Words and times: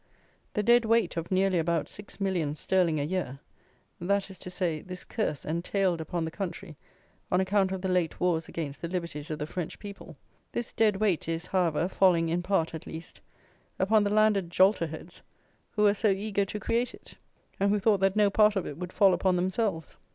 The 0.55 0.63
Dead 0.63 0.83
Weight 0.83 1.15
of 1.15 1.29
nearly 1.29 1.59
about 1.59 1.87
six 1.87 2.19
millions 2.19 2.59
sterling 2.59 2.99
a 2.99 3.03
year; 3.03 3.37
that 3.99 4.31
is 4.31 4.39
to 4.39 4.49
say, 4.49 4.81
this 4.81 5.03
curse 5.03 5.45
entailed 5.45 6.01
upon 6.01 6.25
the 6.25 6.31
country 6.31 6.75
on 7.31 7.39
account 7.39 7.71
of 7.71 7.83
the 7.83 7.87
late 7.87 8.19
wars 8.19 8.47
against 8.49 8.81
the 8.81 8.87
liberties 8.87 9.29
of 9.29 9.37
the 9.37 9.45
French 9.45 9.77
people, 9.77 10.17
this 10.53 10.73
Dead 10.73 10.95
Weight 10.95 11.27
is, 11.29 11.45
however, 11.45 11.87
falling, 11.87 12.29
in 12.29 12.41
part, 12.41 12.73
at 12.73 12.87
least, 12.87 13.21
upon 13.77 14.03
the 14.03 14.09
landed 14.09 14.49
jolterheads 14.49 15.21
who 15.69 15.83
were 15.83 15.93
so 15.93 16.09
eager 16.09 16.45
to 16.45 16.59
create 16.59 16.95
it, 16.95 17.13
and 17.59 17.69
who 17.69 17.79
thought 17.79 17.99
that 17.99 18.15
no 18.15 18.31
part 18.31 18.55
of 18.55 18.65
it 18.65 18.79
would 18.79 18.91
fall 18.91 19.13
upon 19.13 19.35
themselves. 19.35 19.97